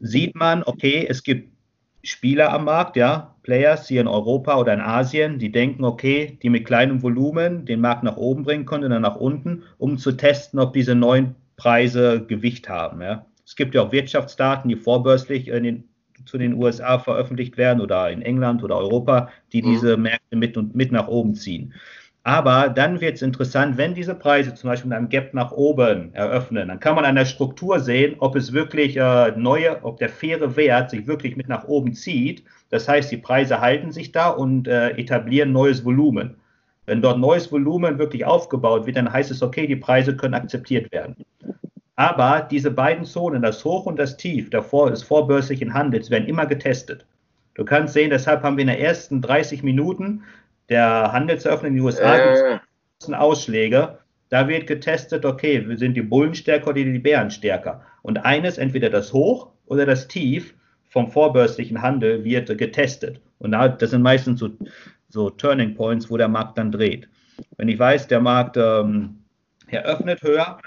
[0.00, 1.52] sieht man, okay, es gibt
[2.04, 6.50] Spieler am Markt, ja, Players hier in Europa oder in Asien, die denken, okay, die
[6.50, 10.58] mit kleinem Volumen den Markt nach oben bringen können oder nach unten, um zu testen,
[10.58, 13.02] ob diese neuen Preise Gewicht haben.
[13.02, 13.26] Ja.
[13.44, 15.88] Es gibt ja auch Wirtschaftsdaten, die vorbörslich in den
[16.24, 19.66] zu den USA veröffentlicht werden oder in England oder Europa, die mhm.
[19.66, 21.74] diese Märkte mit und mit nach oben ziehen.
[22.24, 26.14] Aber dann wird es interessant, wenn diese Preise zum Beispiel mit einem Gap nach oben
[26.14, 30.08] eröffnen, dann kann man an der Struktur sehen, ob es wirklich äh, neue, ob der
[30.08, 32.44] faire Wert sich wirklich mit nach oben zieht.
[32.70, 36.36] Das heißt, die Preise halten sich da und äh, etablieren neues Volumen.
[36.86, 40.92] Wenn dort neues Volumen wirklich aufgebaut wird, dann heißt es, okay, die Preise können akzeptiert
[40.92, 41.16] werden.
[41.96, 46.46] Aber diese beiden Zonen, das Hoch und das Tief, davor des vorbörslichen Handels, werden immer
[46.46, 47.04] getestet.
[47.54, 50.22] Du kannst sehen, deshalb haben wir in den ersten 30 Minuten
[50.68, 52.58] der Handelseröffnung in den USA äh.
[53.12, 53.98] Ausschläge.
[54.30, 57.82] Da wird getestet, okay, sind die Bullen stärker oder die Bären stärker?
[58.00, 60.54] Und eines, entweder das Hoch oder das Tief
[60.88, 63.20] vom vorbörslichen Handel wird getestet.
[63.38, 64.50] Und das sind meistens so,
[65.08, 67.08] so Turning Points, wo der Markt dann dreht.
[67.56, 69.24] Wenn ich weiß, der Markt ähm,
[69.66, 70.58] eröffnet höher,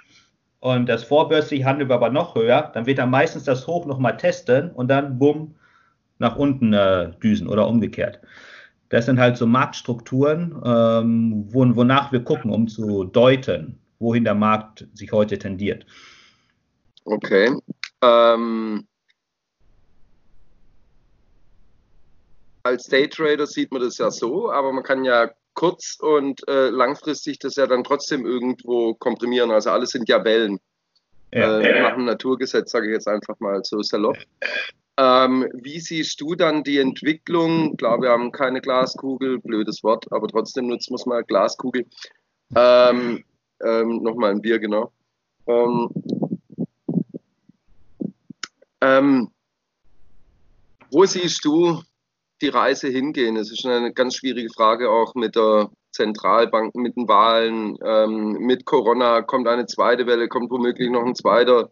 [0.66, 4.18] und das vorbörsliche Handel war aber noch höher, dann wird er meistens das Hoch nochmal
[4.18, 5.54] testen und dann bumm
[6.18, 8.20] nach unten äh, düsen oder umgekehrt.
[8.90, 14.34] Das sind halt so Marktstrukturen, ähm, wo, wonach wir gucken, um zu deuten, wohin der
[14.34, 15.86] Markt sich heute tendiert.
[17.04, 17.56] Okay.
[18.02, 18.88] Ähm,
[22.64, 27.40] als Daytrader sieht man das ja so, aber man kann ja kurz- und äh, langfristig
[27.40, 29.52] das ja dann trotzdem irgendwo komprimieren.
[29.52, 30.60] Also alles sind ja Wellen.
[31.34, 31.60] Ja.
[31.60, 34.18] Äh, nach dem Naturgesetz, sage ich jetzt einfach mal so salopp.
[34.98, 37.76] Ähm, wie siehst du dann die Entwicklung?
[37.76, 41.86] Klar, wir haben keine Glaskugel, blödes Wort, aber trotzdem nutzen wir es mal Glaskugel.
[42.56, 43.24] Ähm,
[43.62, 44.92] ähm, Nochmal ein Bier, genau.
[45.48, 45.90] Ähm,
[48.82, 49.32] ähm,
[50.92, 51.82] wo siehst du
[52.42, 53.38] die Reise hingehen?
[53.38, 58.66] Es ist eine ganz schwierige Frage auch mit der Zentralbank, mit den Wahlen, ähm, mit
[58.66, 61.70] Corona kommt eine zweite Welle, kommt womöglich noch ein zweiter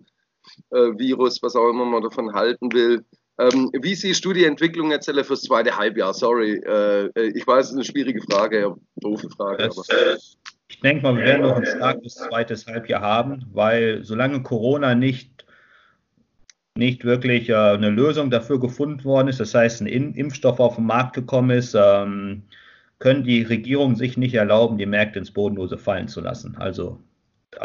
[0.71, 3.03] äh, Virus, was auch immer man davon halten will.
[3.39, 6.13] Ähm, wie siehst du die Entwicklung jetzt fürs zweite Halbjahr?
[6.13, 9.69] Sorry, äh, ich weiß, es ist eine schwierige Frage, doofe Frage.
[9.69, 14.95] Das, ich denke mal, wir werden noch ein starkes zweites Halbjahr haben, weil solange Corona
[14.95, 15.42] nicht,
[16.75, 20.85] nicht wirklich äh, eine Lösung dafür gefunden worden ist, das heißt, ein Impfstoff auf den
[20.85, 22.43] Markt gekommen ist, ähm,
[22.99, 26.55] können die Regierungen sich nicht erlauben, die Märkte ins Bodenlose fallen zu lassen.
[26.57, 26.99] Also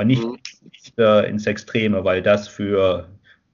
[0.05, 0.39] nicht, mhm.
[0.71, 3.09] nicht äh, ins Extreme, weil das für,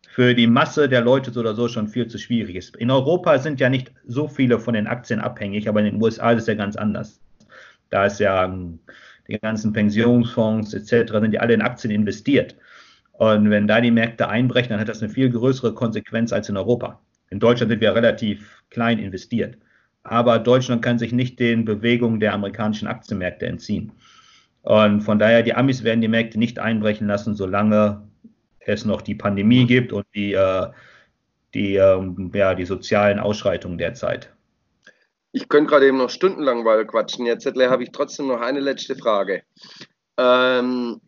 [0.09, 2.77] für die Masse der Leute so oder so schon viel zu schwierig ist.
[2.77, 6.33] In Europa sind ja nicht so viele von den Aktien abhängig, aber in den USA
[6.33, 7.21] ist es ja ganz anders.
[7.91, 8.81] Da ist ja ähm,
[9.29, 11.13] die ganzen Pensionsfonds etc.
[11.13, 12.57] sind ja alle in Aktien investiert.
[13.19, 16.57] Und wenn da die Märkte einbrechen, dann hat das eine viel größere Konsequenz als in
[16.57, 17.01] Europa.
[17.31, 19.57] In Deutschland sind wir relativ klein investiert.
[20.03, 23.93] Aber Deutschland kann sich nicht den Bewegungen der amerikanischen Aktienmärkte entziehen.
[24.63, 28.03] Und von daher, die Amis werden die Märkte nicht einbrechen lassen, solange
[28.61, 30.67] es noch die Pandemie gibt und die, äh,
[31.55, 34.31] die, ähm, ja, die sozialen Ausschreitungen derzeit.
[35.33, 37.27] Ich könnte gerade eben noch stundenlang weiter quatschen.
[37.27, 39.43] Jetzt habe ich trotzdem noch eine letzte Frage.
[40.17, 41.01] Ähm,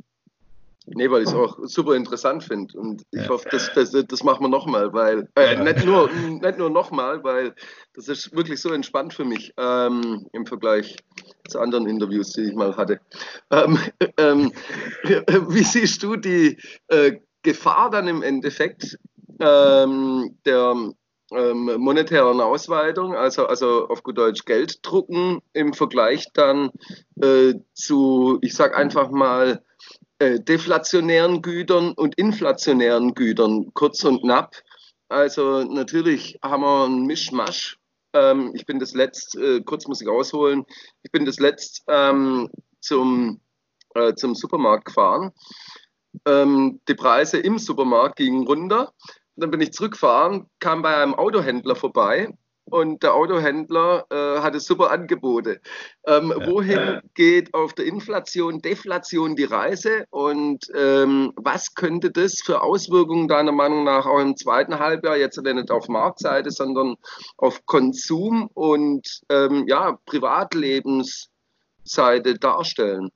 [0.87, 2.79] nee, weil ich es auch super interessant finde.
[2.79, 3.29] Und ich ja.
[3.29, 5.63] hoffe, das, das, das machen wir nochmal, weil, äh, ja.
[5.63, 7.55] nicht nur, nicht nur nochmal, weil
[7.95, 10.97] das ist wirklich so entspannt für mich ähm, im Vergleich
[11.49, 13.01] zu anderen Interviews, die ich mal hatte.
[13.51, 13.79] Ähm,
[14.19, 14.53] ähm,
[15.49, 18.99] wie siehst du die äh, Gefahr dann im Endeffekt
[19.41, 20.75] ähm, der
[21.33, 26.71] ähm, monetären Ausweitung, also, also auf gut Deutsch Geld drucken im Vergleich dann
[27.21, 29.63] äh, zu, ich sag einfach mal,
[30.19, 34.57] äh, deflationären Gütern und inflationären Gütern, kurz und knapp.
[35.09, 37.79] Also natürlich haben wir einen Mischmasch.
[38.13, 40.65] Ähm, ich bin das letzt, äh, kurz muss ich ausholen,
[41.03, 42.49] ich bin das letzt ähm,
[42.81, 43.41] zum,
[43.95, 45.33] äh, zum Supermarkt gefahren.
[46.25, 48.93] Ähm, die Preise im Supermarkt gingen runter
[49.37, 54.91] dann bin ich zurückgefahren, kam bei einem Autohändler vorbei und der Autohändler äh, hatte super
[54.91, 55.61] Angebote.
[56.07, 56.47] Ähm, ja.
[56.47, 63.29] Wohin geht auf der Inflation, Deflation die Reise und ähm, was könnte das für Auswirkungen
[63.29, 66.97] deiner Meinung nach auch im zweiten Halbjahr, jetzt nicht auf Marktseite, sondern
[67.37, 73.11] auf Konsum und ähm, ja, Privatlebensseite darstellen?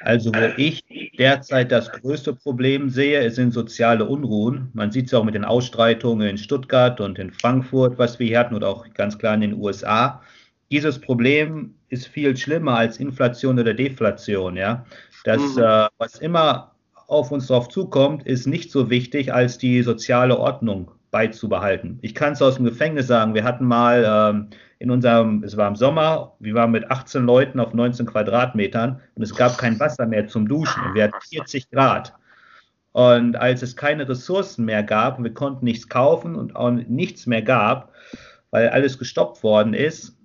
[0.00, 0.82] Also wo ich
[1.18, 4.70] derzeit das größte Problem sehe, sind soziale Unruhen.
[4.72, 8.38] Man sieht es auch mit den Ausstreitungen in Stuttgart und in Frankfurt, was wir hier
[8.38, 10.22] hatten, oder auch ganz klar in den USA.
[10.70, 14.56] Dieses Problem ist viel schlimmer als Inflation oder Deflation.
[14.56, 14.84] Ja,
[15.24, 15.62] das, mhm.
[15.62, 16.72] äh, was immer
[17.06, 21.98] auf uns drauf zukommt, ist nicht so wichtig als die soziale Ordnung beizubehalten.
[22.02, 23.34] Ich kann es aus dem Gefängnis sagen.
[23.34, 27.60] Wir hatten mal ähm, in unserem, es war im Sommer, wir waren mit 18 Leuten
[27.60, 31.70] auf 19 Quadratmetern und es gab kein Wasser mehr zum Duschen und wir hatten 40
[31.70, 32.14] Grad.
[32.92, 37.26] Und als es keine Ressourcen mehr gab und wir konnten nichts kaufen und auch nichts
[37.26, 37.92] mehr gab,
[38.50, 40.16] weil alles gestoppt worden ist,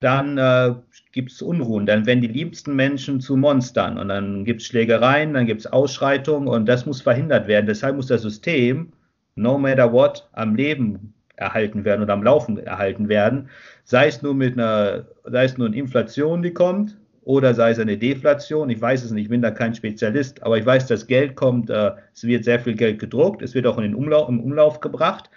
[0.00, 0.74] dann äh,
[1.12, 1.86] gibt es Unruhen.
[1.86, 5.66] Dann werden die liebsten Menschen zu Monstern und dann gibt es Schlägereien, dann gibt es
[5.66, 7.66] Ausschreitungen und das muss verhindert werden.
[7.66, 8.92] Deshalb muss das System,
[9.36, 13.48] no matter what, am Leben erhalten werden oder am Laufen erhalten werden.
[13.84, 16.96] Sei es nur mit einer, sei es nur eine Inflation, die kommt,
[17.26, 18.70] oder sei es eine Deflation.
[18.70, 21.70] Ich weiß es nicht, ich bin da kein Spezialist, aber ich weiß, dass Geld kommt,
[21.70, 24.80] äh, es wird sehr viel Geld gedruckt, es wird auch in den Umlauf, im Umlauf
[24.80, 25.28] gebracht.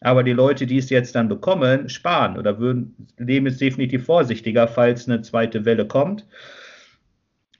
[0.00, 4.68] Aber die Leute, die es jetzt dann bekommen, sparen oder würden, leben jetzt definitiv vorsichtiger,
[4.68, 6.26] falls eine zweite Welle kommt.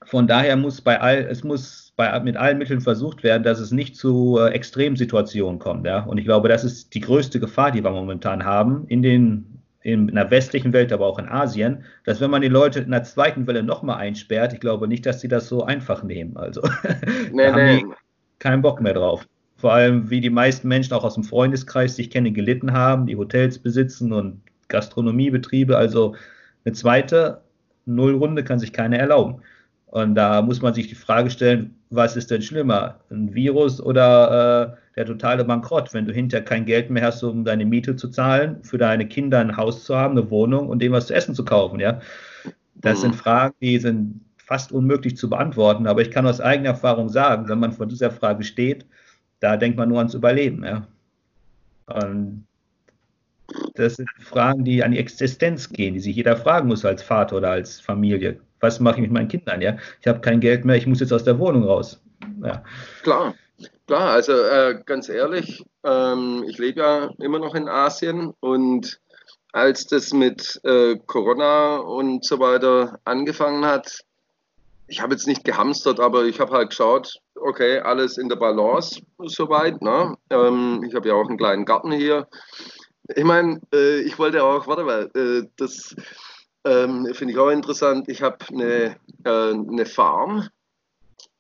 [0.05, 3.73] Von daher muss bei all, es muss bei, mit allen Mitteln versucht werden, dass es
[3.73, 5.87] nicht zu äh, Extremsituationen kommt.
[5.87, 6.05] Ja?
[6.05, 10.09] Und ich glaube, das ist die größte Gefahr, die wir momentan haben in den in
[10.09, 13.47] der westlichen Welt, aber auch in Asien, dass wenn man die Leute in der zweiten
[13.47, 16.37] Welle nochmal einsperrt, ich glaube nicht, dass sie das so einfach nehmen.
[16.37, 16.63] Also
[17.33, 17.87] nee, die
[18.39, 19.27] keinen Bock mehr drauf.
[19.57, 23.07] Vor allem, wie die meisten Menschen auch aus dem Freundeskreis, die ich kenne, gelitten haben,
[23.07, 25.77] die Hotels besitzen und Gastronomiebetriebe.
[25.77, 26.15] Also
[26.65, 27.41] eine zweite
[27.87, 29.43] Nullrunde kann sich keiner erlauben.
[29.91, 34.77] Und da muss man sich die Frage stellen, was ist denn schlimmer, ein Virus oder
[34.77, 38.09] äh, der totale Bankrott, wenn du hinterher kein Geld mehr hast, um deine Miete zu
[38.09, 41.35] zahlen, für deine Kinder ein Haus zu haben, eine Wohnung und dem was zu essen
[41.35, 42.01] zu kaufen, ja.
[42.75, 43.03] Das mhm.
[43.03, 47.49] sind Fragen, die sind fast unmöglich zu beantworten, aber ich kann aus eigener Erfahrung sagen,
[47.49, 48.85] wenn man vor dieser Frage steht,
[49.41, 50.87] da denkt man nur ans Überleben, ja.
[51.87, 52.47] Und
[53.75, 57.37] das sind Fragen, die an die Existenz gehen, die sich jeder fragen muss als Vater
[57.37, 58.41] oder als Familie.
[58.61, 59.61] Was mache ich mit meinen Kindern?
[59.61, 62.01] Ja, ich habe kein Geld mehr, ich muss jetzt aus der Wohnung raus.
[62.43, 62.63] Ja.
[63.03, 63.35] Klar,
[63.87, 64.11] klar.
[64.11, 69.01] Also äh, ganz ehrlich, ähm, ich lebe ja immer noch in Asien und
[69.53, 74.05] als das mit äh, Corona und so weiter angefangen hat,
[74.89, 79.01] ich habe jetzt nicht gehamstert, aber ich habe halt geschaut, okay, alles in der Balance
[79.19, 79.81] soweit.
[79.83, 80.17] Ne?
[80.31, 82.27] Ähm, ich habe ja auch einen kleinen Garten hier.
[83.15, 85.97] Ich meine, äh, ich wollte auch, warte mal, äh, das
[86.65, 88.09] ähm, finde ich auch interessant.
[88.09, 90.49] Ich habe eine, äh, eine Farm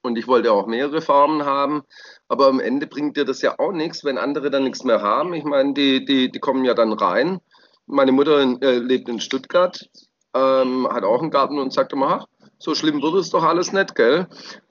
[0.03, 1.83] und ich wollte auch mehrere Farmen haben.
[2.29, 5.35] Aber am Ende bringt dir das ja auch nichts, wenn andere dann nichts mehr haben.
[5.35, 7.41] Ich meine, die, die, die kommen ja dann rein.
[7.87, 9.89] Meine Mutter äh, lebt in Stuttgart,
[10.35, 12.27] ähm, hat auch einen Garten und sagt immer, ach,
[12.59, 14.27] so schlimm wird es doch alles nicht, gell?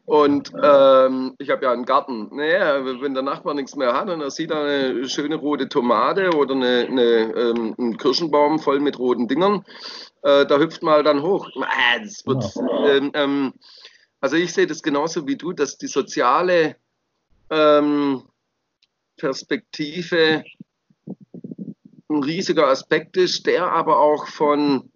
[0.08, 2.30] Und ähm, ich habe ja einen Garten.
[2.34, 6.56] Naja, wenn der Nachbar nichts mehr hat und er sieht eine schöne rote Tomate oder
[6.56, 9.66] eine, eine, ähm, einen Kirschenbaum voll mit roten Dingern,
[10.24, 11.50] äh, da hüpft mal dann hoch.
[11.58, 12.42] Äh, das wird,
[12.88, 13.54] ähm, ähm,
[14.22, 16.78] also ich sehe das genauso wie du, dass die soziale
[17.50, 18.24] ähm,
[19.18, 20.46] Perspektive
[22.08, 24.90] ein riesiger Aspekt ist, der aber auch von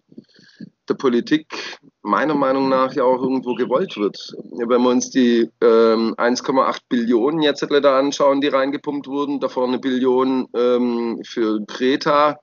[0.88, 4.34] der Politik meiner Meinung nach ja auch irgendwo gewollt wird.
[4.50, 9.78] Wenn wir uns die ähm, 1,8 Billionen jetzt da anschauen, die reingepumpt wurden, davor eine
[9.78, 12.38] Billion ähm, für Greta,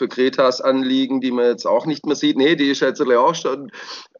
[0.00, 2.38] für Kretas Anliegen, die man jetzt auch nicht mehr sieht.
[2.38, 3.70] Nee, die ist jetzt auch schon,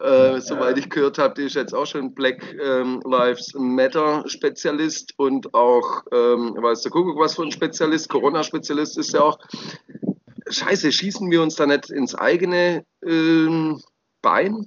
[0.01, 0.41] äh, ja.
[0.41, 5.55] soweit ich gehört habe, die ist jetzt auch schon Black ähm, Lives Matter Spezialist und
[5.55, 9.39] auch, ähm, weiß der Kuckuck, was für ein Spezialist, Corona-Spezialist ist ja auch.
[10.51, 13.81] Scheiße, schießen wir uns da nicht ins eigene ähm,
[14.23, 14.67] Bein?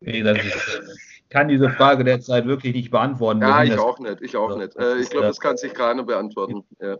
[0.00, 3.42] Nee, das ist, ich kann diese Frage derzeit wirklich nicht beantworten.
[3.42, 4.76] Ja, ich auch nicht, ich auch nicht.
[4.76, 6.64] Äh, ich glaube, das kann sich keiner beantworten.
[6.80, 6.96] Ja.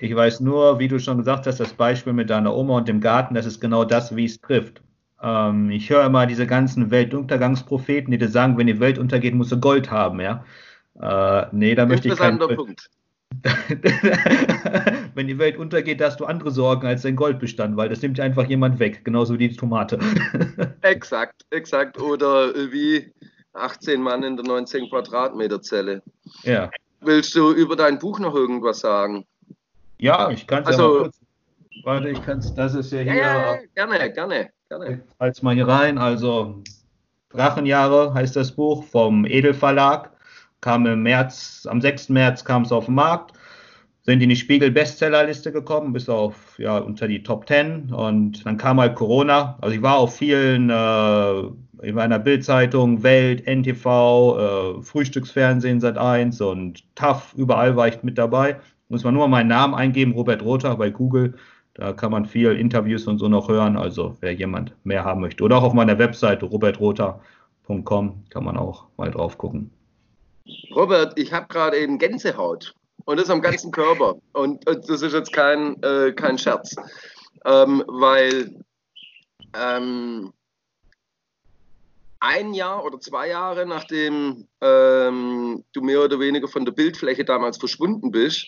[0.00, 3.00] Ich weiß nur, wie du schon gesagt hast, das Beispiel mit deiner Oma und dem
[3.00, 4.82] Garten, das ist genau das, wie es trifft.
[5.22, 9.52] Ähm, ich höre immer diese ganzen Weltuntergangspropheten, die dir sagen, wenn die Welt untergeht, musst
[9.52, 10.44] du Gold haben, ja.
[11.00, 12.38] Äh, nee, da möchte ich keinen.
[12.38, 12.90] Punkt.
[15.16, 18.46] wenn die Welt untergeht, hast du andere Sorgen als dein Goldbestand, weil das nimmt einfach
[18.46, 19.98] jemand weg, genauso wie die Tomate.
[20.82, 21.98] exakt, exakt.
[21.98, 23.10] Oder wie
[23.54, 26.02] 18 Mann in der 19 Quadratmeter Zelle.
[26.42, 26.70] Ja.
[27.00, 29.24] Willst du über dein Buch noch irgendwas sagen?
[29.98, 31.20] Ja, ich kann es also, ja kurz.
[31.84, 33.14] Warte, ich kann es, das ist ja hier.
[33.14, 35.00] Ja, ja, gerne, gerne, gerne.
[35.18, 36.62] Als mal hier rein, also
[37.30, 40.10] Drachenjahre heißt das Buch vom Edelverlag.
[40.60, 42.10] Kam im März, am 6.
[42.10, 43.35] März kam es auf den Markt,
[44.06, 47.92] sind in die Spiegel-Bestsellerliste gekommen, bis auf, ja, unter die Top 10.
[47.92, 49.58] Und dann kam halt Corona.
[49.60, 56.40] Also ich war auf vielen, äh, in meiner Bildzeitung, Welt, NTV, äh, Frühstücksfernsehen seit 1
[56.40, 58.56] und TAF, überall war ich mit dabei.
[58.88, 61.34] Muss man nur meinen Namen eingeben, Robert Rother bei Google.
[61.74, 63.76] Da kann man viel Interviews und so noch hören.
[63.76, 65.42] Also wer jemand mehr haben möchte.
[65.42, 69.72] Oder auch auf meiner Webseite robertrother.com kann man auch mal drauf gucken.
[70.74, 72.74] Robert, ich habe gerade eben Gänsehaut.
[73.06, 74.16] Und das am ganzen Körper.
[74.32, 76.74] Und, und das ist jetzt kein, äh, kein Scherz.
[77.44, 78.52] Ähm, weil
[79.54, 80.32] ähm,
[82.18, 87.58] ein Jahr oder zwei Jahre nachdem ähm, du mehr oder weniger von der Bildfläche damals
[87.58, 88.46] verschwunden bist,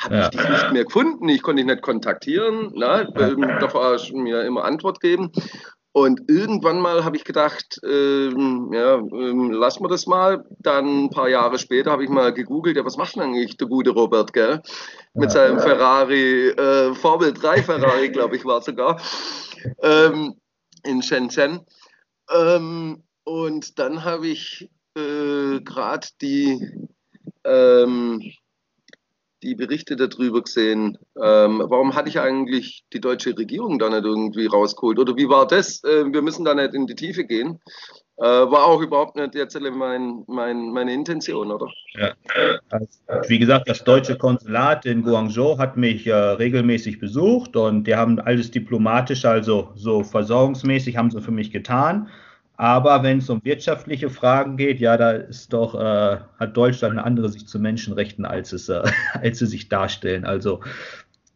[0.00, 0.24] habe ja.
[0.24, 1.28] ich dich nicht mehr gefunden.
[1.28, 2.72] Ich konnte dich nicht kontaktieren.
[2.74, 3.12] Ne?
[3.16, 5.30] Ähm, doch war mir immer Antwort geben.
[5.94, 10.44] Und irgendwann mal habe ich gedacht, ähm, ja, ähm, lassen wir das mal.
[10.58, 13.68] Dann ein paar Jahre später habe ich mal gegoogelt, ja, was macht denn eigentlich der
[13.68, 14.62] gute Robert, gell?
[15.12, 15.62] Mit ja, seinem ja.
[15.62, 19.00] Ferrari, äh, Formel 3 Ferrari, glaube ich, war sogar,
[19.82, 20.34] ähm,
[20.82, 21.60] in Shenzhen.
[22.30, 26.88] Ähm, und dann habe ich äh, gerade die
[27.44, 28.32] ähm,
[29.42, 30.98] die Berichte darüber gesehen.
[31.20, 34.98] Ähm, warum hatte ich eigentlich die deutsche Regierung da nicht irgendwie rausgeholt?
[34.98, 35.82] Oder wie war das?
[35.84, 37.60] Äh, wir müssen da nicht in die Tiefe gehen.
[38.18, 41.66] Äh, war auch überhaupt nicht jetzt mein, mein, meine Intention, oder?
[41.94, 42.12] Ja.
[43.26, 48.20] wie gesagt, das deutsche Konsulat in Guangzhou hat mich äh, regelmäßig besucht und die haben
[48.20, 52.08] alles diplomatisch, also so versorgungsmäßig, haben sie für mich getan.
[52.62, 57.02] Aber wenn es um wirtschaftliche Fragen geht, ja, da ist doch, äh, hat Deutschland eine
[57.02, 58.84] andere Sicht zu Menschenrechten, als, es, äh,
[59.20, 60.24] als sie sich darstellen.
[60.24, 60.60] Also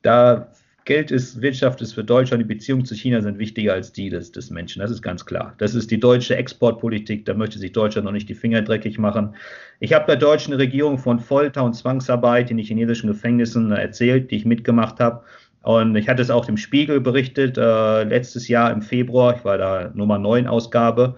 [0.02, 0.52] da
[0.84, 4.30] Geld ist, Wirtschaft ist für Deutschland, die Beziehungen zu China sind wichtiger als die des,
[4.30, 4.78] des Menschen.
[4.78, 5.54] Das ist ganz klar.
[5.58, 9.34] Das ist die deutsche Exportpolitik, da möchte sich Deutschland noch nicht die Finger dreckig machen.
[9.80, 14.36] Ich habe der deutschen Regierung von Folter und Zwangsarbeit in den chinesischen Gefängnissen erzählt, die
[14.36, 15.24] ich mitgemacht habe.
[15.66, 19.58] Und ich hatte es auch dem Spiegel berichtet, äh, letztes Jahr im Februar, ich war
[19.58, 21.16] da Nummer 9 Ausgabe.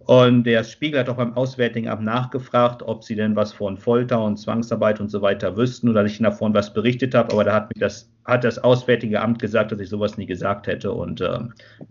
[0.00, 4.22] Und der Spiegel hat auch beim Auswärtigen Amt nachgefragt, ob sie denn was von Folter
[4.22, 7.32] und Zwangsarbeit und so weiter wüssten oder dass ich davon was berichtet habe.
[7.32, 10.66] Aber da hat, mich das, hat das Auswärtige Amt gesagt, dass ich sowas nie gesagt
[10.66, 10.92] hätte.
[10.92, 11.38] Und äh,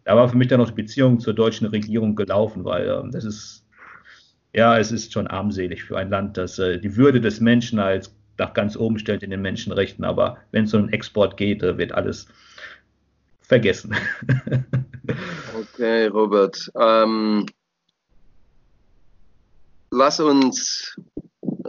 [0.04, 3.26] da war für mich dann auch die Beziehung zur deutschen Regierung gelaufen, weil äh, das
[3.26, 3.66] ist,
[4.54, 8.14] ja, es ist schon armselig für ein Land, das äh, die Würde des Menschen als
[8.40, 10.04] nach ganz oben stellt in den Menschenrechten.
[10.04, 12.28] Aber wenn es um den Export geht, wird alles
[13.42, 13.96] vergessen.
[15.56, 16.72] Okay, Robert.
[16.80, 17.48] Ähm,
[19.90, 20.96] lass uns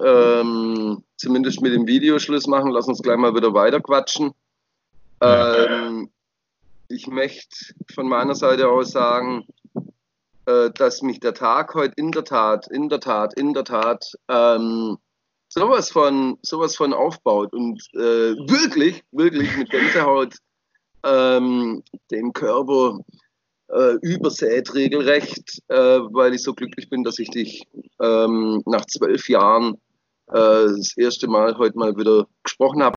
[0.05, 2.71] ähm, zumindest mit dem Video Schluss machen.
[2.71, 4.33] Lass uns gleich mal wieder weiter quatschen.
[5.21, 6.11] Ähm,
[6.89, 9.47] ich möchte von meiner Seite aus sagen,
[10.47, 14.13] äh, dass mich der Tag heute in der Tat, in der Tat, in der Tat
[14.29, 14.99] ähm,
[15.51, 20.35] sowas von sowas von aufbaut und äh, wirklich, wirklich mit Gänsehaut
[21.05, 22.99] ähm, den Körper
[23.69, 27.67] äh, übersät regelrecht, äh, weil ich so glücklich bin, dass ich dich
[28.01, 29.75] ähm, nach zwölf Jahren
[30.29, 32.89] äh, das erste Mal heute mal wieder gesprochen habe.